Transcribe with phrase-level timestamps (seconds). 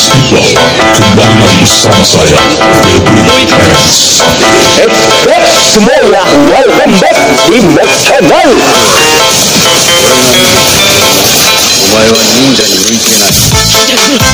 [0.00, 0.56] Mas People
[0.96, 2.40] kembali lagi bersama saya
[2.88, 3.36] Febri
[3.84, 4.24] S.
[5.28, 7.20] Eh, semuanya, welcome back
[7.52, 8.48] di Max Channel.
[11.80, 14.29] お前は忍者に向いてない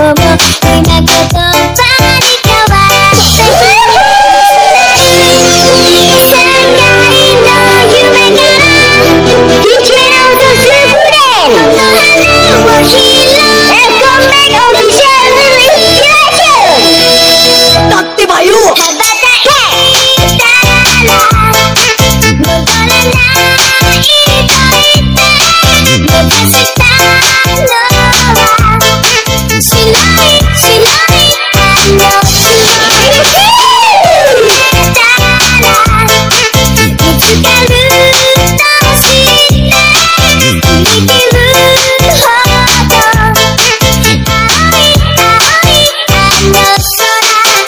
[0.00, 0.69] め